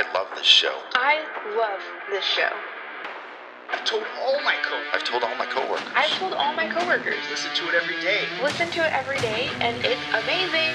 I 0.00 0.12
love 0.14 0.28
this 0.34 0.46
show. 0.46 0.72
I 0.94 1.20
love 1.58 1.80
this 2.08 2.24
show. 2.24 2.48
I've 3.70 3.84
told 3.84 4.02
all 4.24 4.40
my 4.42 4.56
coworkers. 4.64 4.88
I've 4.94 5.04
told 5.04 5.22
all 5.22 5.36
my 5.36 5.44
coworkers. 5.44 5.86
I've 5.94 6.10
told 6.16 6.32
all 6.32 6.54
my 6.54 6.66
coworkers. 6.68 7.20
Listen 7.28 7.52
to 7.54 7.68
it 7.68 7.74
every 7.74 8.00
day. 8.00 8.24
Listen 8.42 8.70
to 8.70 8.80
it 8.80 8.92
every 8.94 9.18
day, 9.18 9.50
and 9.60 9.76
it's 9.84 10.00
amazing. 10.24 10.72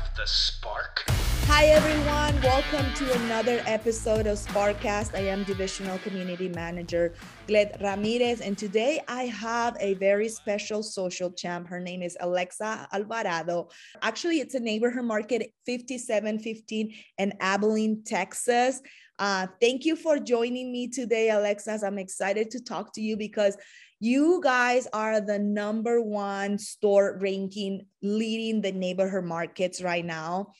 Have 0.00 0.16
the 0.16 0.26
spark? 0.26 1.04
Hi, 1.46 1.64
everyone. 1.66 2.40
Welcome 2.42 2.86
to 2.94 3.12
another 3.24 3.60
episode 3.66 4.26
of 4.26 4.38
Sparkcast. 4.38 5.14
I 5.14 5.26
am 5.28 5.44
Divisional 5.44 5.98
Community 5.98 6.48
Manager 6.48 7.12
Gled 7.46 7.76
Ramirez, 7.82 8.40
and 8.40 8.56
today 8.56 9.00
I 9.08 9.24
have 9.24 9.76
a 9.80 9.94
very 9.94 10.28
special 10.28 10.82
social 10.82 11.30
champ. 11.32 11.66
Her 11.66 11.80
name 11.80 12.02
is 12.02 12.16
Alexa 12.20 12.88
Alvarado. 12.92 13.68
Actually, 14.00 14.40
it's 14.40 14.54
a 14.54 14.60
neighborhood 14.60 15.04
market 15.04 15.52
5715 15.66 16.94
in 17.18 17.32
Abilene, 17.40 18.02
Texas. 18.04 18.80
Uh, 19.20 19.46
thank 19.60 19.84
you 19.84 19.96
for 19.96 20.18
joining 20.18 20.72
me 20.72 20.88
today, 20.88 21.28
Alexa. 21.28 21.78
I'm 21.84 21.98
excited 21.98 22.50
to 22.52 22.64
talk 22.64 22.94
to 22.94 23.02
you 23.02 23.18
because 23.18 23.54
you 24.00 24.40
guys 24.42 24.88
are 24.94 25.20
the 25.20 25.38
number 25.38 26.00
one 26.00 26.56
store 26.56 27.18
ranking 27.20 27.82
leading 28.02 28.62
the 28.62 28.72
neighborhood 28.72 29.24
markets 29.24 29.82
right 29.82 30.04
now 30.04 30.52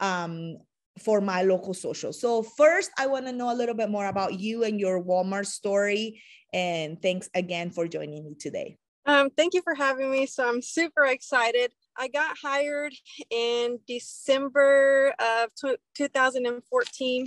um, 0.00 0.56
for 0.98 1.20
my 1.20 1.42
local 1.42 1.74
social. 1.74 2.12
So 2.12 2.42
first, 2.42 2.90
I 2.98 3.06
want 3.06 3.26
to 3.26 3.32
know 3.32 3.52
a 3.52 3.54
little 3.54 3.76
bit 3.76 3.88
more 3.88 4.06
about 4.06 4.40
you 4.40 4.64
and 4.64 4.80
your 4.80 5.00
Walmart 5.00 5.46
story. 5.46 6.20
And 6.52 7.00
thanks 7.00 7.30
again 7.34 7.70
for 7.70 7.86
joining 7.86 8.24
me 8.24 8.34
today. 8.34 8.78
Um, 9.06 9.30
thank 9.30 9.54
you 9.54 9.62
for 9.62 9.76
having 9.76 10.10
me. 10.10 10.26
So 10.26 10.46
I'm 10.46 10.60
super 10.60 11.04
excited. 11.04 11.72
I 11.96 12.08
got 12.08 12.36
hired 12.42 12.94
in 13.30 13.78
December 13.86 15.14
of 15.20 15.50
2014. 15.94 17.26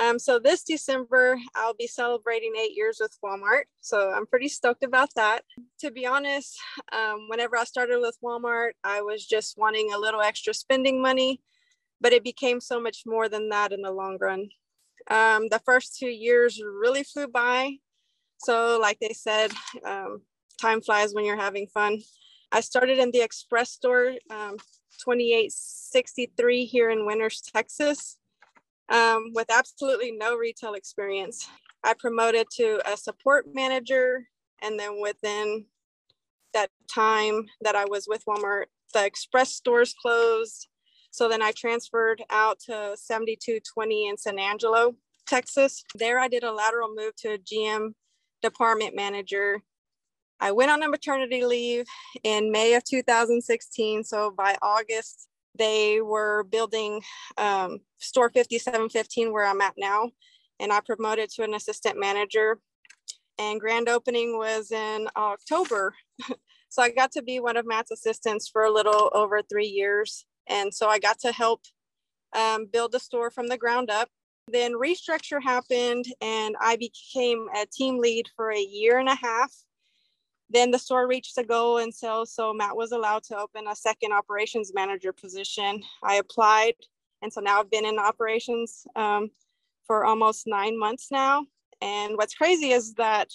Um, 0.00 0.18
so 0.18 0.38
this 0.38 0.62
December, 0.62 1.38
I'll 1.54 1.74
be 1.74 1.86
celebrating 1.86 2.54
eight 2.56 2.74
years 2.74 2.98
with 3.00 3.16
Walmart. 3.22 3.64
So 3.80 4.10
I'm 4.10 4.26
pretty 4.26 4.48
stoked 4.48 4.82
about 4.82 5.10
that. 5.16 5.42
To 5.80 5.90
be 5.90 6.06
honest, 6.06 6.58
um, 6.92 7.26
whenever 7.28 7.56
I 7.56 7.64
started 7.64 8.00
with 8.00 8.16
Walmart, 8.24 8.70
I 8.82 9.02
was 9.02 9.26
just 9.26 9.58
wanting 9.58 9.92
a 9.92 9.98
little 9.98 10.22
extra 10.22 10.54
spending 10.54 11.02
money 11.02 11.40
but 12.02 12.12
it 12.12 12.24
became 12.24 12.60
so 12.60 12.80
much 12.80 13.04
more 13.06 13.28
than 13.28 13.48
that 13.50 13.72
in 13.72 13.80
the 13.80 13.92
long 13.92 14.18
run. 14.20 14.48
Um, 15.08 15.48
the 15.48 15.60
first 15.64 15.96
two 15.98 16.08
years 16.08 16.60
really 16.60 17.04
flew 17.04 17.28
by. 17.28 17.76
So, 18.38 18.78
like 18.82 18.98
they 19.00 19.12
said, 19.12 19.52
um, 19.86 20.22
time 20.60 20.82
flies 20.82 21.14
when 21.14 21.24
you're 21.24 21.36
having 21.36 21.68
fun. 21.68 22.00
I 22.50 22.60
started 22.60 22.98
in 22.98 23.12
the 23.12 23.22
Express 23.22 23.70
store, 23.70 24.14
um, 24.30 24.56
2863 25.04 26.64
here 26.64 26.90
in 26.90 27.06
Winters, 27.06 27.40
Texas, 27.40 28.18
um, 28.88 29.32
with 29.34 29.50
absolutely 29.50 30.12
no 30.12 30.36
retail 30.36 30.74
experience. 30.74 31.48
I 31.84 31.94
promoted 31.94 32.46
to 32.56 32.80
a 32.90 32.96
support 32.96 33.46
manager, 33.52 34.28
and 34.62 34.78
then 34.78 35.00
within 35.00 35.66
that 36.54 36.70
time 36.92 37.46
that 37.62 37.74
I 37.74 37.84
was 37.86 38.06
with 38.08 38.24
Walmart, 38.26 38.66
the 38.92 39.04
Express 39.04 39.54
stores 39.54 39.94
closed 40.00 40.68
so 41.12 41.28
then 41.28 41.42
I 41.42 41.52
transferred 41.52 42.22
out 42.30 42.58
to 42.60 42.96
7220 42.96 44.08
in 44.08 44.16
San 44.16 44.38
Angelo, 44.38 44.96
Texas. 45.26 45.84
There 45.94 46.18
I 46.18 46.26
did 46.26 46.42
a 46.42 46.50
lateral 46.50 46.88
move 46.94 47.14
to 47.16 47.34
a 47.34 47.38
GM 47.38 47.92
department 48.40 48.96
manager. 48.96 49.60
I 50.40 50.52
went 50.52 50.70
on 50.70 50.82
a 50.82 50.88
maternity 50.88 51.44
leave 51.44 51.84
in 52.24 52.50
May 52.50 52.72
of 52.74 52.84
2016. 52.84 54.04
So 54.04 54.30
by 54.30 54.56
August, 54.62 55.28
they 55.56 56.00
were 56.00 56.44
building 56.44 57.02
um, 57.36 57.78
store 57.98 58.30
5715 58.30 59.32
where 59.32 59.46
I'm 59.46 59.60
at 59.60 59.74
now. 59.76 60.10
And 60.60 60.72
I 60.72 60.80
promoted 60.80 61.30
to 61.30 61.42
an 61.42 61.54
assistant 61.54 61.98
manager. 61.98 62.58
And 63.38 63.60
grand 63.60 63.88
opening 63.88 64.38
was 64.38 64.70
in 64.70 65.08
October. 65.16 65.94
so 66.68 66.82
I 66.82 66.90
got 66.90 67.12
to 67.12 67.22
be 67.22 67.40
one 67.40 67.56
of 67.56 67.66
Matt's 67.66 67.90
assistants 67.90 68.48
for 68.48 68.64
a 68.64 68.72
little 68.72 69.10
over 69.14 69.42
three 69.42 69.66
years. 69.66 70.24
And 70.48 70.72
so 70.72 70.88
I 70.88 70.98
got 70.98 71.18
to 71.20 71.32
help 71.32 71.62
um, 72.34 72.66
build 72.72 72.92
the 72.92 73.00
store 73.00 73.30
from 73.30 73.48
the 73.48 73.58
ground 73.58 73.90
up. 73.90 74.08
Then 74.48 74.72
restructure 74.72 75.42
happened 75.42 76.04
and 76.20 76.56
I 76.60 76.76
became 76.76 77.46
a 77.56 77.66
team 77.66 77.98
lead 77.98 78.26
for 78.36 78.52
a 78.52 78.60
year 78.60 78.98
and 78.98 79.08
a 79.08 79.14
half. 79.14 79.52
Then 80.52 80.70
the 80.70 80.78
store 80.78 81.08
reached 81.08 81.38
a 81.38 81.44
goal 81.44 81.78
and 81.78 81.94
sales, 81.94 82.34
so 82.34 82.52
Matt 82.52 82.76
was 82.76 82.92
allowed 82.92 83.22
to 83.24 83.38
open 83.38 83.66
a 83.66 83.76
second 83.76 84.12
operations 84.12 84.72
manager 84.74 85.12
position. 85.12 85.82
I 86.02 86.16
applied, 86.16 86.74
and 87.22 87.32
so 87.32 87.40
now 87.40 87.60
I've 87.60 87.70
been 87.70 87.86
in 87.86 87.98
operations 87.98 88.86
um, 88.96 89.30
for 89.86 90.04
almost 90.04 90.46
nine 90.46 90.78
months 90.78 91.08
now. 91.10 91.46
And 91.80 92.16
what's 92.16 92.34
crazy 92.34 92.72
is 92.72 92.94
that 92.94 93.30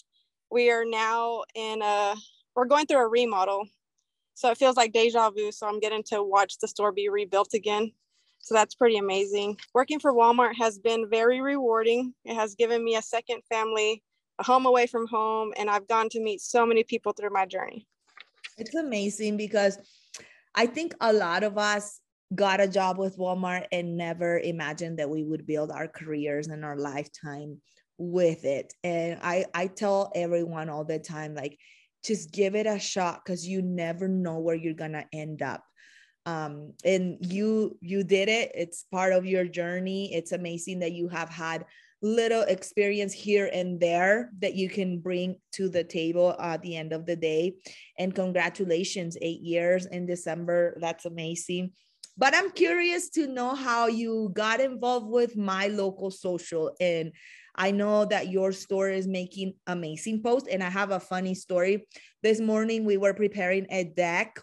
we 0.51 0.69
are 0.71 0.85
now 0.85 1.43
in 1.55 1.81
a 1.81 2.15
we're 2.55 2.65
going 2.65 2.85
through 2.85 3.05
a 3.05 3.07
remodel 3.07 3.67
so 4.37 4.51
it 4.51 4.57
feels 4.59 4.77
like 4.77 4.93
deja 4.93 5.31
vu. 5.31 5.51
So 5.51 5.67
I'm 5.67 5.79
getting 5.79 6.03
to 6.09 6.21
watch 6.21 6.59
the 6.59 6.67
store 6.67 6.91
be 6.91 7.09
rebuilt 7.09 7.55
again. 7.55 7.91
So 8.37 8.53
that's 8.53 8.75
pretty 8.75 8.97
amazing. 8.97 9.57
Working 9.73 9.99
for 9.99 10.13
Walmart 10.13 10.53
has 10.59 10.77
been 10.77 11.09
very 11.09 11.41
rewarding. 11.41 12.13
It 12.23 12.35
has 12.35 12.53
given 12.53 12.83
me 12.83 12.95
a 12.95 13.01
second 13.01 13.41
family, 13.49 14.03
home 14.41 14.65
away 14.65 14.87
from 14.87 15.07
home, 15.07 15.53
and 15.57 15.69
I've 15.69 15.87
gone 15.87 16.09
to 16.09 16.19
meet 16.19 16.41
so 16.41 16.65
many 16.65 16.83
people 16.83 17.13
through 17.13 17.31
my 17.31 17.45
journey. 17.45 17.87
It's 18.57 18.75
amazing 18.75 19.37
because 19.37 19.77
I 20.55 20.65
think 20.65 20.95
a 21.01 21.13
lot 21.13 21.43
of 21.43 21.57
us 21.57 21.99
got 22.33 22.59
a 22.59 22.67
job 22.67 22.97
with 22.97 23.17
Walmart 23.17 23.65
and 23.71 23.95
never 23.97 24.39
imagined 24.39 24.99
that 24.99 25.09
we 25.09 25.23
would 25.23 25.45
build 25.45 25.71
our 25.71 25.87
careers 25.87 26.47
and 26.47 26.65
our 26.65 26.77
lifetime 26.77 27.61
with 27.97 28.43
it. 28.45 28.73
And 28.83 29.19
I 29.21 29.45
I 29.53 29.67
tell 29.67 30.11
everyone 30.15 30.69
all 30.69 30.83
the 30.83 30.99
time 30.99 31.35
like 31.35 31.57
just 32.03 32.31
give 32.31 32.55
it 32.55 32.67
a 32.67 32.79
shot 32.79 33.21
because 33.23 33.47
you 33.47 33.61
never 33.61 34.07
know 34.07 34.39
where 34.39 34.55
you're 34.55 34.73
gonna 34.73 35.05
end 35.13 35.41
up 35.41 35.63
um, 36.27 36.73
and 36.83 37.17
you 37.21 37.77
you 37.81 38.03
did 38.03 38.27
it 38.27 38.51
it's 38.53 38.83
part 38.91 39.13
of 39.13 39.25
your 39.25 39.45
journey 39.45 40.13
it's 40.13 40.33
amazing 40.33 40.79
that 40.79 40.91
you 40.91 41.07
have 41.07 41.29
had 41.29 41.65
little 42.01 42.43
experience 42.43 43.13
here 43.13 43.49
and 43.51 43.79
there 43.79 44.29
that 44.39 44.55
you 44.55 44.69
can 44.69 44.99
bring 44.99 45.35
to 45.51 45.67
the 45.67 45.83
table 45.83 46.35
at 46.39 46.61
the 46.61 46.75
end 46.75 46.93
of 46.93 47.05
the 47.05 47.15
day 47.15 47.53
and 47.97 48.13
congratulations 48.13 49.17
eight 49.21 49.41
years 49.41 49.87
in 49.87 50.05
december 50.05 50.77
that's 50.79 51.05
amazing 51.05 51.71
but 52.15 52.35
i'm 52.35 52.51
curious 52.51 53.09
to 53.09 53.25
know 53.25 53.55
how 53.55 53.87
you 53.87 54.29
got 54.33 54.59
involved 54.59 55.07
with 55.07 55.35
my 55.35 55.67
local 55.67 56.11
social 56.11 56.71
and 56.79 57.11
I 57.57 57.71
know 57.71 58.05
that 58.05 58.29
your 58.29 58.51
store 58.51 58.89
is 58.89 59.07
making 59.07 59.55
amazing 59.65 60.21
posts. 60.21 60.47
And 60.47 60.63
I 60.63 60.69
have 60.69 60.91
a 60.91 60.99
funny 60.99 61.33
story. 61.33 61.87
This 62.21 62.39
morning 62.39 62.85
we 62.85 62.97
were 62.97 63.15
preparing 63.15 63.65
a 63.71 63.83
deck 63.83 64.39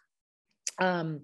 um, 0.81 1.21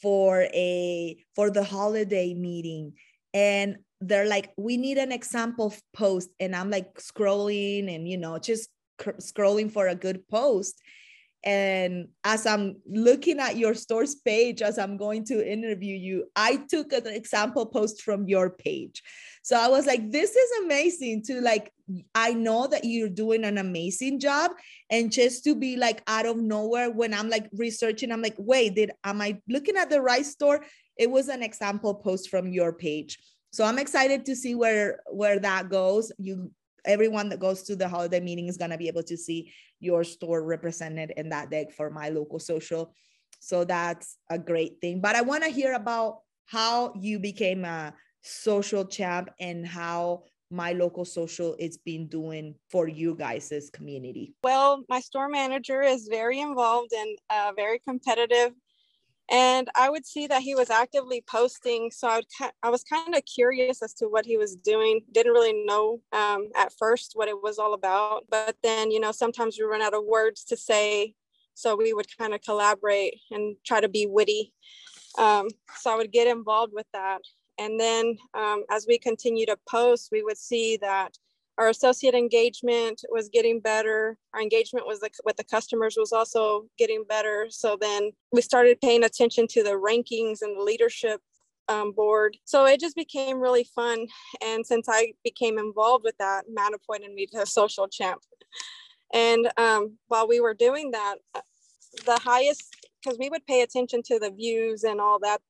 for 0.00 0.42
a 0.54 1.18
for 1.34 1.50
the 1.50 1.62
holiday 1.62 2.32
meeting. 2.32 2.94
And 3.34 3.78
they're 4.08 4.28
like, 4.28 4.52
we 4.56 4.76
need 4.76 4.98
an 4.98 5.12
example 5.12 5.74
post. 5.94 6.30
And 6.40 6.54
I'm 6.54 6.70
like 6.70 6.94
scrolling 6.98 7.94
and 7.94 8.08
you 8.08 8.18
know, 8.18 8.38
just 8.38 8.70
scrolling 9.00 9.70
for 9.70 9.88
a 9.88 9.94
good 9.94 10.26
post. 10.28 10.80
And 11.46 12.08
as 12.24 12.46
I'm 12.46 12.76
looking 12.90 13.38
at 13.38 13.58
your 13.58 13.74
store's 13.74 14.14
page, 14.14 14.62
as 14.62 14.78
I'm 14.78 14.96
going 14.96 15.26
to 15.26 15.46
interview 15.46 15.94
you, 15.94 16.24
I 16.34 16.64
took 16.70 16.94
an 16.94 17.06
example 17.06 17.66
post 17.66 18.00
from 18.00 18.26
your 18.26 18.48
page. 18.48 19.02
So 19.42 19.54
I 19.58 19.68
was 19.68 19.84
like, 19.84 20.10
this 20.10 20.34
is 20.34 20.64
amazing 20.64 21.22
to 21.24 21.42
like, 21.42 21.70
I 22.14 22.32
know 22.32 22.66
that 22.68 22.84
you're 22.84 23.10
doing 23.10 23.44
an 23.44 23.58
amazing 23.58 24.20
job. 24.20 24.52
And 24.88 25.12
just 25.12 25.44
to 25.44 25.54
be 25.54 25.76
like 25.76 26.02
out 26.06 26.24
of 26.24 26.38
nowhere 26.38 26.90
when 26.90 27.12
I'm 27.12 27.28
like 27.28 27.50
researching, 27.52 28.10
I'm 28.10 28.22
like, 28.22 28.36
wait, 28.38 28.74
did 28.74 28.92
am 29.04 29.20
I 29.20 29.38
looking 29.46 29.76
at 29.76 29.90
the 29.90 30.00
right 30.00 30.24
store? 30.24 30.64
It 30.96 31.10
was 31.10 31.28
an 31.28 31.42
example 31.42 31.94
post 31.94 32.30
from 32.30 32.48
your 32.48 32.72
page. 32.72 33.18
So 33.54 33.62
I'm 33.62 33.78
excited 33.78 34.26
to 34.26 34.34
see 34.34 34.56
where 34.56 34.98
where 35.06 35.38
that 35.38 35.68
goes. 35.68 36.10
You 36.18 36.50
everyone 36.84 37.28
that 37.28 37.38
goes 37.38 37.62
to 37.62 37.76
the 37.76 37.86
holiday 37.86 38.18
meeting 38.18 38.48
is 38.48 38.56
going 38.56 38.72
to 38.72 38.76
be 38.76 38.88
able 38.88 39.04
to 39.04 39.16
see 39.16 39.52
your 39.78 40.02
store 40.02 40.42
represented 40.42 41.12
in 41.16 41.28
that 41.28 41.52
deck 41.52 41.70
for 41.70 41.88
my 41.88 42.08
local 42.08 42.40
social. 42.40 42.92
So 43.38 43.62
that's 43.62 44.18
a 44.28 44.40
great 44.40 44.80
thing. 44.80 45.00
But 45.00 45.14
I 45.14 45.22
want 45.22 45.44
to 45.44 45.50
hear 45.50 45.74
about 45.74 46.18
how 46.46 46.94
you 47.00 47.20
became 47.20 47.64
a 47.64 47.94
social 48.22 48.84
champ 48.84 49.30
and 49.38 49.64
how 49.64 50.24
my 50.50 50.72
local 50.72 51.04
social 51.04 51.54
it's 51.58 51.76
been 51.76 52.08
doing 52.08 52.54
for 52.70 52.88
you 52.88 53.14
guys' 53.14 53.70
community? 53.72 54.34
Well, 54.42 54.84
my 54.88 55.00
store 55.00 55.28
manager 55.28 55.80
is 55.82 56.08
very 56.10 56.40
involved 56.40 56.92
and 56.92 57.18
uh, 57.30 57.52
very 57.56 57.80
competitive. 57.86 58.52
And 59.30 59.68
I 59.76 59.90
would 59.90 60.06
see 60.06 60.26
that 60.26 60.42
he 60.42 60.54
was 60.54 60.70
actively 60.70 61.22
posting. 61.26 61.90
So 61.90 62.08
I, 62.08 62.16
would, 62.16 62.52
I 62.62 62.70
was 62.70 62.84
kind 62.84 63.14
of 63.14 63.22
curious 63.24 63.82
as 63.82 63.94
to 63.94 64.06
what 64.06 64.26
he 64.26 64.36
was 64.36 64.56
doing. 64.56 65.00
Didn't 65.12 65.32
really 65.32 65.64
know 65.64 66.00
um, 66.12 66.48
at 66.56 66.72
first 66.78 67.12
what 67.14 67.28
it 67.28 67.42
was 67.42 67.58
all 67.58 67.74
about. 67.74 68.24
But 68.30 68.56
then, 68.62 68.90
you 68.90 69.00
know, 69.00 69.12
sometimes 69.12 69.56
we 69.58 69.64
run 69.64 69.82
out 69.82 69.94
of 69.94 70.04
words 70.04 70.44
to 70.44 70.56
say. 70.56 71.14
So 71.54 71.76
we 71.76 71.92
would 71.94 72.06
kind 72.18 72.34
of 72.34 72.42
collaborate 72.42 73.14
and 73.30 73.56
try 73.64 73.80
to 73.80 73.88
be 73.88 74.06
witty 74.06 74.52
Um, 75.18 75.48
so 75.76 75.92
I 75.92 75.96
would 75.96 76.12
get 76.12 76.26
involved 76.26 76.72
with 76.74 76.86
that. 76.92 77.20
And 77.58 77.78
then 77.78 78.16
um, 78.34 78.64
as 78.70 78.86
we 78.88 78.98
continue 78.98 79.46
to 79.46 79.56
post, 79.68 80.08
we 80.10 80.22
would 80.22 80.38
see 80.38 80.76
that 80.78 81.16
our 81.58 81.68
associate 81.68 82.14
engagement 82.14 83.02
was 83.10 83.28
getting 83.28 83.60
better. 83.60 84.16
Our 84.32 84.40
engagement 84.40 84.86
was 84.86 85.00
with 85.24 85.36
the 85.36 85.44
customers 85.44 85.94
was 85.96 86.12
also 86.12 86.66
getting 86.78 87.04
better. 87.08 87.46
So 87.50 87.76
then 87.80 88.10
we 88.32 88.40
started 88.40 88.80
paying 88.80 89.04
attention 89.04 89.46
to 89.48 89.62
the 89.62 89.70
rankings 89.70 90.42
and 90.42 90.58
the 90.58 90.62
leadership 90.62 91.20
um, 91.68 91.92
board. 91.92 92.36
So 92.44 92.66
it 92.66 92.80
just 92.80 92.96
became 92.96 93.40
really 93.40 93.64
fun. 93.74 94.06
And 94.44 94.66
since 94.66 94.88
I 94.88 95.12
became 95.22 95.58
involved 95.58 96.04
with 96.04 96.16
that, 96.18 96.44
Matt 96.50 96.74
appointed 96.74 97.12
me 97.12 97.26
to 97.26 97.46
social 97.46 97.88
champ. 97.88 98.20
And 99.12 99.50
um, 99.56 99.96
while 100.08 100.26
we 100.26 100.40
were 100.40 100.54
doing 100.54 100.90
that, 100.90 101.16
uh, 101.34 101.40
the 102.04 102.18
highest, 102.18 102.74
because 103.02 103.18
we 103.18 103.28
would 103.30 103.46
pay 103.46 103.62
attention 103.62 104.02
to 104.06 104.18
the 104.18 104.30
views 104.30 104.82
and 104.82 105.00
all 105.00 105.20
that 105.20 105.40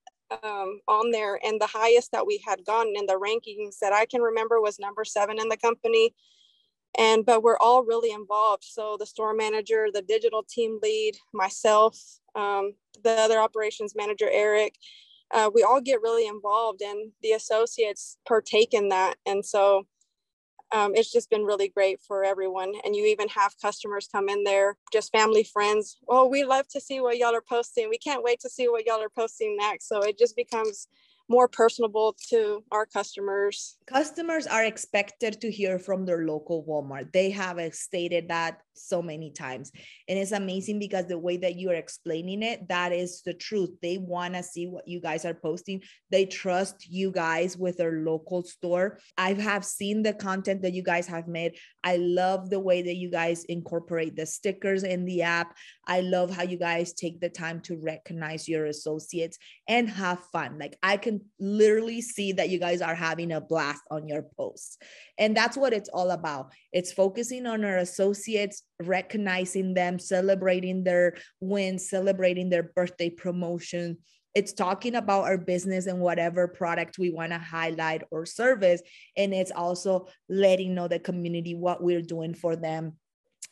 um, 0.43 0.81
on 0.89 1.11
there, 1.11 1.39
and 1.45 1.61
the 1.61 1.67
highest 1.67 2.13
that 2.13 2.27
we 2.27 2.43
had 2.47 2.65
gotten 2.65 2.95
in 2.97 3.07
the 3.07 3.19
rankings 3.19 3.79
that 3.81 3.93
I 3.93 4.07
can 4.07 4.23
remember 4.23 4.61
was 4.61 4.79
number 4.79 5.05
seven 5.05 5.41
in 5.41 5.49
the 5.49 5.57
company. 5.57 6.15
And 6.97 7.27
but 7.27 7.43
we're 7.43 7.59
all 7.59 7.85
really 7.85 8.13
involved. 8.13 8.65
So 8.65 8.97
the 8.99 9.07
store 9.07 9.35
manager, 9.35 9.89
the 9.93 10.03
digital 10.03 10.45
team 10.49 10.79
lead, 10.83 11.17
myself, 11.33 11.99
um, 12.37 12.75
the 13.03 13.11
other 13.11 13.39
operations 13.41 13.95
manager, 13.97 14.29
Eric, 14.31 14.77
uh, 15.33 15.51
we 15.53 15.63
all 15.63 15.81
get 15.81 16.01
really 16.03 16.27
involved 16.29 16.81
and 16.83 17.11
the 17.23 17.33
associates 17.33 18.17
partake 18.27 18.73
in 18.73 18.91
that. 18.91 19.17
And 19.27 19.45
so 19.45 19.87
um, 20.75 20.93
it's 20.95 21.13
just 21.13 21.31
been 21.31 21.45
really 21.45 21.69
great 21.69 22.01
for 22.01 22.25
everyone. 22.25 22.73
And 22.85 22.97
you 22.97 23.07
even 23.07 23.29
have 23.29 23.55
customers 23.63 24.09
come 24.11 24.29
in 24.29 24.43
there, 24.43 24.77
just 24.93 25.13
family, 25.13 25.45
friends. 25.45 25.99
Oh, 26.09 26.27
we 26.27 26.45
love 26.45 26.67
to 26.69 26.81
see 26.81 27.01
what 27.01 27.17
y'all 27.17 27.35
are 27.35 27.41
posting. 27.41 27.89
We 27.89 27.99
can't 27.99 28.25
wait 28.25 28.41
to 28.41 28.51
see 28.51 28.69
what 28.69 28.85
y'all 28.85 29.01
are 29.01 29.09
posting 29.09 29.57
next. 29.57 29.89
So 29.89 30.01
it 30.01 30.19
just 30.19 30.35
becomes 30.35 30.89
more 31.29 31.49
personable 31.49 32.17
to 32.29 32.63
our 32.71 32.87
customers. 32.87 33.79
Customers 33.87 34.47
are 34.47 34.65
expected 34.65 35.41
to 35.41 35.51
hear 35.51 35.79
from 35.79 36.05
their 36.05 36.27
local 36.27 36.65
Walmart. 36.65 37.13
They 37.13 37.31
have 37.31 37.59
stated 37.73 38.29
that 38.29 38.61
so 38.75 39.03
many 39.03 39.31
times. 39.31 39.73
And 40.09 40.19
it's 40.19 40.33
amazing 40.33 40.79
because 40.79 41.07
the 41.07 41.19
way 41.19 41.37
that 41.39 41.57
you 41.57 41.71
are 41.71 41.75
explaining 41.75 42.43
it, 42.43 42.69
that 42.69 42.93
is 42.93 43.23
the 43.23 43.35
truth. 43.35 43.71
They 43.83 43.99
want 43.99 44.35
to 44.35 44.43
see 44.43 44.67
what 44.67 44.87
you 44.87 45.01
guys 45.01 45.25
are 45.25 45.35
posting. 45.35 45.83
They 46.11 46.27
trust 46.27 46.87
you 46.89 47.11
guys 47.11 47.57
with 47.57 47.79
their 47.79 48.03
local 48.05 48.43
store. 48.43 48.99
I 49.17 49.35
have 49.35 49.65
seen 49.65 50.03
the 50.03 50.13
content 50.13 50.63
that 50.63 50.75
you 50.75 50.83
guys 50.83 51.07
have 51.07 51.29
made. 51.29 51.57
I 51.83 51.97
love 51.97 52.51
the 52.51 52.61
way 52.61 52.83
that 52.83 52.97
you 52.97 53.11
guys 53.11 53.45
incorporate 53.45 54.17
the 54.17 54.27
stickers 54.27 54.83
in 54.85 55.05
the 55.05 55.23
app. 55.23 55.57
I 55.87 56.01
love 56.01 56.35
how 56.35 56.43
you 56.43 56.59
guys 56.59 56.93
take 56.93 57.21
the 57.21 57.29
time 57.29 57.61
to 57.63 57.77
recognize 57.77 58.49
your 58.49 58.67
associates 58.67 59.39
and 59.69 59.89
have 59.89 60.21
fun. 60.33 60.59
Like 60.59 60.77
I 60.83 60.97
can 60.97 61.21
literally 61.39 62.01
see 62.01 62.33
that 62.33 62.49
you 62.49 62.59
guys 62.59 62.81
are 62.81 62.95
having 62.95 63.33
a 63.33 63.41
blast 63.41 63.83
on 63.91 64.09
your 64.09 64.27
posts. 64.37 64.79
And 65.19 65.37
that's 65.37 65.57
what 65.57 65.73
it's 65.73 65.89
all 65.89 66.11
about. 66.11 66.53
It's 66.73 66.93
focusing 66.93 67.47
on 67.47 67.65
our 67.65 67.77
associates, 67.77 68.63
recognizing 68.83 69.75
them, 69.75 69.99
celebrating 69.99 70.85
their 70.85 71.17
wins, 71.41 71.89
celebrating 71.89 72.51
their 72.51 72.63
birthday 72.63 73.11
promotion. 73.11 73.99
It's 74.35 74.53
talking 74.53 74.97
about 74.97 75.25
our 75.25 75.39
business 75.39 75.87
and 75.87 76.01
whatever 76.01 76.49
product 76.49 76.99
we 76.99 77.11
want 77.11 77.33
to 77.33 77.39
highlight 77.39 78.03
or 78.11 78.27
service. 78.27 78.83
And 79.17 79.33
it's 79.33 79.53
also 79.53 80.09
letting 80.29 80.75
know 80.75 80.89
the 80.89 80.99
community 80.99 81.55
what 81.55 81.83
we're 81.83 82.03
doing 82.03 82.35
for 82.35 82.57
them 82.57 82.95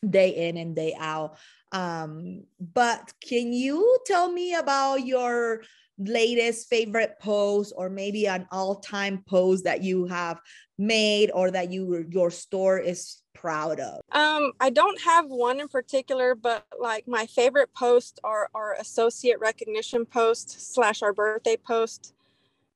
day 0.07 0.49
in 0.49 0.57
and 0.57 0.75
day 0.75 0.95
out. 0.99 1.37
Um, 1.71 2.43
but 2.59 3.13
can 3.27 3.53
you 3.53 3.99
tell 4.05 4.31
me 4.31 4.53
about 4.55 5.05
your 5.05 5.63
latest 5.97 6.69
favorite 6.69 7.15
post 7.19 7.73
or 7.75 7.89
maybe 7.89 8.27
an 8.27 8.47
all-time 8.51 9.23
post 9.27 9.63
that 9.63 9.83
you 9.83 10.05
have 10.05 10.39
made 10.77 11.29
or 11.33 11.51
that 11.51 11.71
you 11.71 12.05
your 12.09 12.31
store 12.31 12.79
is 12.79 13.21
proud 13.33 13.79
of? 13.79 14.01
Um 14.11 14.51
i 14.59 14.69
don't 14.69 14.99
have 15.01 15.25
one 15.27 15.59
in 15.59 15.67
particular 15.67 16.35
but 16.35 16.65
like 16.79 17.07
my 17.07 17.25
favorite 17.25 17.73
posts 17.75 18.19
are 18.23 18.49
our 18.55 18.75
associate 18.79 19.39
recognition 19.39 20.05
post 20.05 20.73
slash 20.73 21.01
our 21.01 21.13
birthday 21.13 21.57
post. 21.57 22.13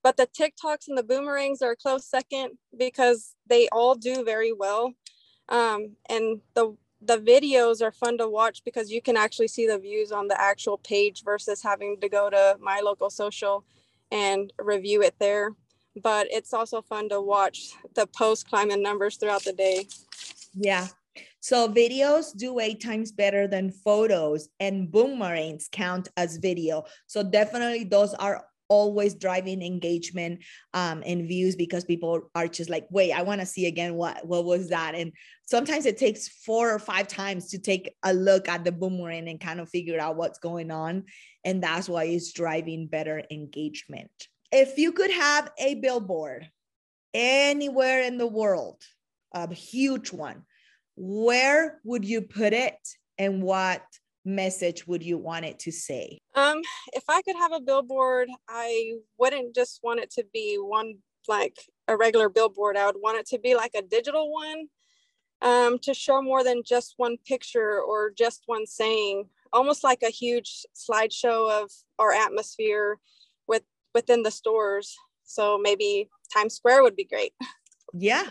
But 0.04 0.16
the 0.16 0.28
tiktoks 0.28 0.88
and 0.88 0.98
the 0.98 1.04
boomerangs 1.04 1.62
are 1.62 1.72
a 1.72 1.76
close 1.76 2.06
second 2.06 2.52
because 2.78 3.34
they 3.48 3.68
all 3.72 3.96
do 3.96 4.24
very 4.24 4.54
well. 4.54 4.94
Um 5.50 5.96
and 6.08 6.42
the 6.54 6.76
the 7.02 7.18
videos 7.18 7.82
are 7.82 7.92
fun 7.92 8.18
to 8.18 8.28
watch 8.28 8.64
because 8.64 8.92
you 8.92 9.02
can 9.02 9.18
actually 9.18 9.48
see 9.48 9.68
the 9.68 9.78
views 9.78 10.12
on 10.12 10.28
the 10.28 10.40
actual 10.40 10.78
page 10.80 11.24
versus 11.24 11.62
having 11.62 12.00
to 12.02 12.10
go 12.10 12.30
to 12.30 12.58
my 12.60 12.80
local 12.80 13.10
social 13.10 13.64
and 14.12 14.52
review 14.60 15.02
it 15.02 15.16
there. 15.20 15.52
But 16.02 16.28
it's 16.30 16.54
also 16.54 16.82
fun 16.82 17.10
to 17.10 17.22
watch 17.22 17.74
the 17.96 18.08
post 18.08 18.50
climbing 18.50 18.82
numbers 18.82 19.18
throughout 19.18 19.44
the 19.44 19.54
day. 19.54 19.88
Yeah. 20.54 20.88
So 21.40 21.70
videos 21.70 22.36
do 22.36 22.60
eight 22.60 22.82
times 22.82 23.12
better 23.12 23.48
than 23.48 23.72
photos, 23.72 24.50
and 24.60 24.92
boomerangs 24.92 25.70
count 25.72 26.10
as 26.18 26.38
video. 26.38 26.84
So 27.06 27.24
definitely 27.24 27.86
those 27.86 28.14
are 28.16 28.47
always 28.70 29.16
driving 29.16 29.62
engagement 29.62 30.44
um, 30.74 31.04
and 31.06 31.28
views 31.28 31.56
because 31.56 31.86
people 31.86 32.30
are 32.36 32.48
just 32.48 32.70
like, 32.70 32.88
wait, 32.90 33.14
I 33.14 33.22
want 33.22 33.42
to 33.42 33.48
see 33.48 33.66
again 33.66 33.96
what 33.96 34.26
what 34.26 34.46
was 34.46 34.70
that? 34.70 34.96
And 34.96 35.12
sometimes 35.46 35.86
it 35.86 35.98
takes 35.98 36.28
four 36.28 36.74
or 36.74 36.80
five 36.80 37.08
times 37.08 37.50
to 37.50 37.60
take 37.60 37.96
a 38.04 38.14
look 38.14 38.48
at 38.48 38.64
the 38.64 38.72
boomerang 38.72 39.30
and 39.30 39.40
kind 39.40 39.60
of 39.60 39.70
figure 39.70 40.00
out 40.00 40.18
what's 40.18 40.40
going 40.40 40.72
on. 40.72 41.06
And 41.44 41.64
that's 41.64 41.88
why 41.88 42.06
it's 42.06 42.34
driving 42.34 42.88
better 42.88 43.24
engagement. 43.32 44.12
If 44.52 44.78
you 44.78 44.92
could 44.92 45.12
have 45.12 45.52
a 45.58 45.76
billboard 45.76 46.50
anywhere 47.14 48.04
in 48.04 48.18
the 48.18 48.28
world, 48.28 48.82
a 49.34 49.54
huge 49.54 50.12
one, 50.12 50.44
where 50.96 51.80
would 51.84 52.06
you 52.06 52.22
put 52.22 52.54
it 52.54 52.76
and 53.18 53.42
what 53.42 53.84
message 54.28 54.86
would 54.86 55.02
you 55.02 55.18
want 55.18 55.46
it 55.46 55.58
to 55.60 55.72
say? 55.72 56.20
Um, 56.36 56.62
if 56.94 57.04
I 57.10 57.22
could 57.22 57.38
have 57.38 57.54
a 57.54 57.62
billboard, 57.62 58.30
I 58.48 58.94
wouldn't 59.18 59.56
just 59.56 59.80
want 59.82 60.02
it 60.02 60.12
to 60.12 60.26
be 60.34 60.58
one 60.60 60.96
like 61.28 61.58
a 61.88 61.98
regular 61.98 62.30
billboard. 62.30 62.78
I 62.78 62.86
would 62.86 63.02
want 63.02 63.18
it 63.18 63.26
to 63.28 63.40
be 63.40 63.56
like 63.56 63.72
a 63.76 63.82
digital 63.82 64.32
one 64.32 64.68
um, 65.42 65.80
to 65.80 65.94
show 65.94 66.22
more 66.22 66.44
than 66.44 66.62
just 66.66 66.96
one 66.98 67.18
picture 67.26 67.82
or 67.82 68.12
just 68.12 68.44
one 68.46 68.66
saying, 68.66 69.26
almost 69.54 69.84
like 69.84 70.04
a 70.04 70.10
huge 70.10 70.66
slideshow 70.76 71.64
of 71.64 71.72
our 71.98 72.12
atmosphere 72.12 73.00
with 73.48 73.64
within 73.94 74.24
the 74.24 74.32
stores. 74.32 74.96
So 75.24 75.58
maybe 75.58 76.10
Times 76.34 76.56
Square 76.56 76.84
would 76.84 76.96
be 76.96 77.06
great. 77.06 77.34
Yeah, 77.94 78.28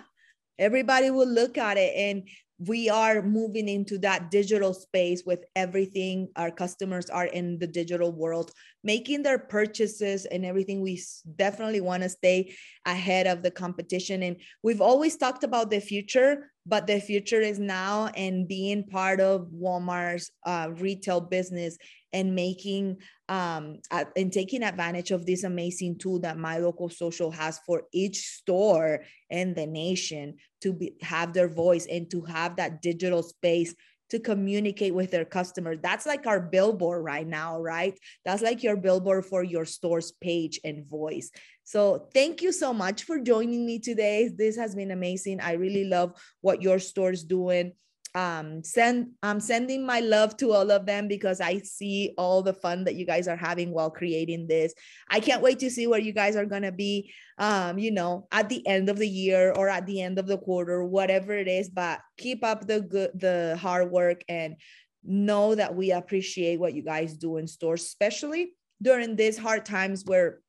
everybody 0.59 1.11
will 1.11 1.29
look 1.29 1.59
at 1.59 1.79
it 1.79 1.95
and 1.97 2.29
we 2.59 2.89
are 2.89 3.21
moving 3.21 3.69
into 3.69 3.99
that 3.99 4.31
digital 4.31 4.73
space 4.73 5.23
with 5.27 5.45
everything 5.55 6.29
our 6.37 6.51
customers 6.51 7.11
are 7.11 7.27
in 7.27 7.59
the 7.59 7.67
digital 7.67 8.13
world 8.13 8.51
making 8.83 9.23
their 9.23 9.39
purchases 9.39 10.27
and 10.27 10.47
everything. 10.47 10.81
We 10.81 11.03
definitely 11.35 11.81
want 11.81 12.05
to 12.05 12.09
stay 12.09 12.55
ahead 12.87 13.27
of 13.27 13.43
the 13.43 13.51
competition. 13.51 14.23
And 14.23 14.37
we've 14.63 14.81
always 14.81 15.17
talked 15.17 15.45
about 15.45 15.71
the 15.71 15.81
future 15.81 16.51
but 16.69 16.87
the 16.89 17.01
future 17.01 17.41
is 17.41 17.59
now 17.59 18.07
and 18.17 18.49
being 18.49 18.85
part 18.85 19.21
of 19.21 19.49
walmart's 19.55 20.31
uh, 20.45 20.69
retail 20.75 21.21
business 21.21 21.79
and 22.17 22.35
making 22.35 22.97
um, 23.29 23.79
uh, 23.91 24.05
and 24.17 24.33
taking 24.33 24.63
advantage 24.63 25.11
of 25.11 25.27
this 25.27 25.45
amazing 25.45 25.99
tool 25.99 26.19
that 26.21 26.39
my 26.39 26.57
local 26.57 26.89
social 26.89 27.31
has 27.31 27.61
for 27.67 27.83
each 27.93 28.19
store 28.39 29.05
in 29.29 29.53
the 29.53 29.67
nation 29.67 30.37
to 30.63 30.73
be, 30.73 30.95
have 31.03 31.35
their 31.35 31.49
voice 31.49 31.87
and 31.87 32.11
to 32.11 32.23
have 32.23 32.57
that 32.57 32.81
digital 32.81 33.23
space 33.23 33.75
to 34.09 34.19
communicate 34.19 34.95
with 34.95 35.11
their 35.11 35.27
customers. 35.27 35.79
That's 35.83 36.07
like 36.07 36.27
our 36.27 36.41
billboard 36.41 37.05
right 37.05 37.27
now, 37.27 37.61
right? 37.61 37.99
That's 38.25 38.43
like 38.43 38.63
your 38.63 38.77
billboard 38.77 39.27
for 39.27 39.43
your 39.43 39.67
store's 39.67 40.13
page 40.13 40.59
and 40.65 40.89
voice. 40.89 41.31
So 41.65 42.09
thank 42.15 42.41
you 42.41 42.53
so 42.53 42.73
much 42.73 43.03
for 43.03 43.19
joining 43.19 43.67
me 43.67 43.79
today. 43.79 44.31
This 44.35 44.57
has 44.57 44.75
been 44.75 44.93
amazing. 44.93 45.41
I 45.41 45.55
really 45.55 45.85
love 45.85 46.13
what 46.41 46.63
your 46.63 46.79
store 46.79 47.11
is 47.11 47.25
doing 47.25 47.73
um, 48.17 48.65
send 48.65 49.11
I'm 49.23 49.41
sending 49.41 49.85
my 49.85 50.01
love 50.01 50.39
to 50.39 50.53
all 50.53 50.71
of 50.71 50.87
them 50.87 51.07
because 51.07 51.39
I 51.39 51.59
see 51.59 52.15
all 52.17 52.43
the 52.43 52.55
fun 52.55 52.85
that 52.85 52.95
you 52.95 53.05
guys 53.05 53.29
are 53.29 53.37
having 53.37 53.73
while 53.73 53.91
creating 53.91 54.47
this. 54.47 54.73
I 55.11 55.21
can't 55.21 55.43
wait 55.43 55.59
to 55.59 55.71
see 55.71 55.87
where 55.87 56.01
you 56.01 56.15
guys 56.15 56.35
are 56.35 56.47
gonna 56.47 56.73
be, 56.73 57.13
um, 57.37 57.79
you 57.79 57.91
know, 57.91 58.27
at 58.33 58.49
the 58.49 58.67
end 58.67 58.89
of 58.89 58.97
the 58.97 59.09
year 59.09 59.53
or 59.53 59.69
at 59.69 59.85
the 59.85 60.01
end 60.01 60.19
of 60.19 60.27
the 60.27 60.39
quarter, 60.39 60.83
whatever 60.83 61.35
it 61.35 61.47
is. 61.47 61.69
But 61.69 62.01
keep 62.17 62.43
up 62.43 62.67
the 62.67 62.81
good, 62.81 63.11
the 63.21 63.59
hard 63.61 63.91
work, 63.91 64.23
and 64.31 64.57
know 65.05 65.55
that 65.55 65.77
we 65.77 65.93
appreciate 65.93 66.59
what 66.59 66.73
you 66.73 66.83
guys 66.83 67.19
do 67.19 67.37
in 67.37 67.47
stores, 67.47 67.83
especially 67.83 68.55
during 68.81 69.15
these 69.15 69.37
hard 69.37 69.67
times 69.67 70.05
where 70.07 70.41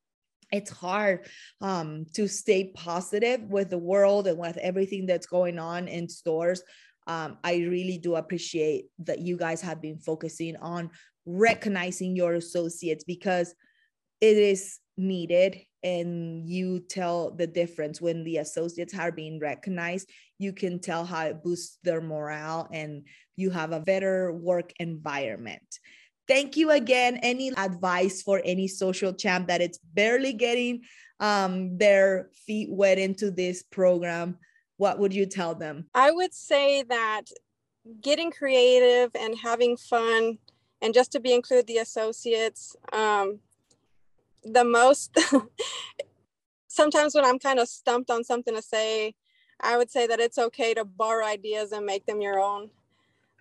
it's 0.50 0.70
hard 0.70 1.26
um, 1.60 2.06
to 2.14 2.26
stay 2.26 2.72
positive 2.74 3.42
with 3.42 3.68
the 3.68 3.76
world 3.76 4.26
and 4.26 4.38
with 4.38 4.56
everything 4.56 5.04
that's 5.04 5.26
going 5.26 5.58
on 5.58 5.86
in 5.86 6.08
stores 6.08 6.62
um, 7.08 7.38
I 7.42 7.56
really 7.56 7.98
do 7.98 8.14
appreciate 8.14 8.86
that 9.00 9.20
you 9.20 9.36
guys 9.36 9.60
have 9.62 9.82
been 9.82 9.98
focusing 9.98 10.56
on 10.56 10.90
recognizing 11.26 12.14
your 12.14 12.34
associates 12.34 13.04
because 13.04 13.54
it 14.20 14.36
is 14.36 14.78
needed 14.96 15.58
and 15.82 16.48
you 16.48 16.80
tell 16.80 17.30
the 17.30 17.46
difference. 17.46 18.00
When 18.00 18.24
the 18.24 18.38
associates 18.38 18.96
are 18.98 19.12
being 19.12 19.40
recognized 19.40 20.08
you 20.38 20.52
can 20.52 20.78
tell 20.78 21.04
how 21.04 21.26
it 21.26 21.42
boosts 21.42 21.78
their 21.82 22.00
morale 22.00 22.68
and 22.72 23.02
you 23.36 23.50
have 23.50 23.72
a 23.72 23.80
better 23.80 24.32
work 24.32 24.72
environment. 24.78 25.78
Thank 26.28 26.56
you 26.56 26.70
again. 26.70 27.18
Any 27.22 27.50
advice 27.56 28.22
for 28.22 28.40
any 28.44 28.68
social 28.68 29.12
champ 29.12 29.48
that 29.48 29.60
it's 29.60 29.78
barely 29.78 30.32
getting 30.32 30.82
um, 31.20 31.78
their 31.78 32.30
feet 32.46 32.68
wet 32.70 32.98
into 32.98 33.30
this 33.30 33.62
program 33.62 34.38
what 34.78 34.98
would 34.98 35.12
you 35.12 35.26
tell 35.26 35.54
them? 35.54 35.86
I 35.94 36.10
would 36.10 36.32
say 36.32 36.82
that 36.84 37.24
getting 38.00 38.30
creative 38.30 39.10
and 39.14 39.38
having 39.38 39.76
fun 39.76 40.38
and 40.80 40.94
just 40.94 41.12
to 41.12 41.20
be 41.20 41.32
include 41.32 41.66
the 41.66 41.78
associates 41.78 42.76
um, 42.92 43.40
the 44.44 44.64
most 44.64 45.16
sometimes 46.68 47.14
when 47.14 47.24
i'm 47.24 47.38
kind 47.38 47.58
of 47.58 47.68
stumped 47.68 48.10
on 48.10 48.22
something 48.22 48.54
to 48.54 48.62
say 48.62 49.14
i 49.60 49.76
would 49.76 49.90
say 49.90 50.06
that 50.06 50.20
it's 50.20 50.38
okay 50.38 50.74
to 50.74 50.84
borrow 50.84 51.26
ideas 51.26 51.72
and 51.72 51.84
make 51.84 52.06
them 52.06 52.20
your 52.20 52.38
own 52.38 52.70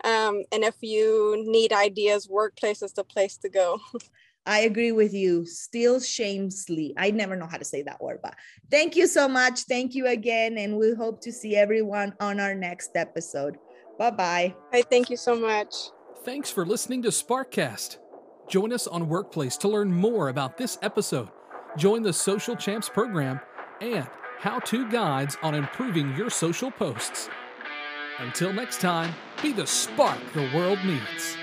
um, 0.04 0.44
and 0.52 0.64
if 0.64 0.76
you 0.82 1.44
need 1.46 1.74
ideas 1.74 2.30
workplace 2.30 2.82
is 2.82 2.94
the 2.94 3.04
place 3.04 3.38
to 3.38 3.50
go 3.50 3.80
I 4.48 4.62
agree 4.62 4.94
with 4.94 5.14
you. 5.14 5.46
Still 5.46 6.00
shamelessly. 6.00 6.94
I 6.98 7.12
never 7.12 7.36
know 7.36 7.48
how 7.48 7.58
to 7.58 7.66
say 7.66 7.82
that 7.84 8.02
word, 8.02 8.20
but 8.24 8.34
thank 8.72 8.96
you 8.96 9.06
so 9.06 9.28
much. 9.28 9.64
Thank 9.64 9.94
you 9.94 10.08
again. 10.08 10.58
And 10.58 10.78
we 10.78 10.96
hope 10.96 11.22
to 11.22 11.34
see 11.34 11.56
everyone 11.56 12.14
on 12.22 12.40
our 12.40 12.56
next 12.56 12.92
episode. 12.96 13.58
Bye 14.00 14.12
bye. 14.12 14.56
Hey, 14.72 14.84
thank 14.84 15.10
you 15.10 15.18
so 15.18 15.36
much. 15.36 15.76
Thanks 16.24 16.50
for 16.50 16.66
listening 16.66 17.04
to 17.04 17.10
Sparkcast. 17.10 17.98
Join 18.48 18.72
us 18.72 18.88
on 18.88 19.10
Workplace 19.10 19.58
to 19.58 19.68
learn 19.68 19.92
more 19.92 20.30
about 20.30 20.58
this 20.58 20.78
episode. 20.82 21.30
Join 21.78 22.02
the 22.02 22.14
Social 22.14 22.56
Champs 22.56 22.88
program 22.88 23.42
and 23.82 24.08
how 24.40 24.60
to 24.60 24.90
guides 24.90 25.38
on 25.44 25.56
improving 25.56 26.16
your 26.16 26.30
social 26.30 26.72
posts. 26.72 27.30
Until 28.20 28.54
next 28.54 28.80
time, 28.80 29.14
be 29.42 29.52
the 29.52 29.68
spark 29.68 30.20
the 30.34 30.50
world 30.56 30.80
needs. 30.86 31.38